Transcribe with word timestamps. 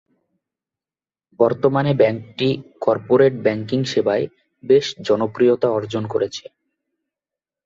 বর্তমানে 1.39 1.91
ব্যাংকটি 1.93 2.49
corporate 2.81 3.33
banking 3.43 3.79
সেবায় 3.83 4.25
বেশ 4.63 4.85
জনপ্রিয়তা 5.07 5.67
অর্জন 5.69 6.03
করেছে। 6.07 6.45